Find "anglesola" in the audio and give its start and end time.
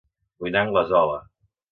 0.67-1.19